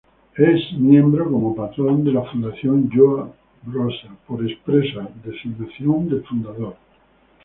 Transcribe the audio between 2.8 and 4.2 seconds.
Joan Brossa